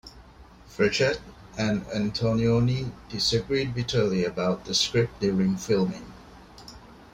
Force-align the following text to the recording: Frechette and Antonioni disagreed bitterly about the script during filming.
Frechette 0.67 1.19
and 1.59 1.85
Antonioni 1.89 2.89
disagreed 3.09 3.75
bitterly 3.75 4.25
about 4.25 4.65
the 4.65 4.73
script 4.73 5.19
during 5.19 5.55
filming. 5.57 6.11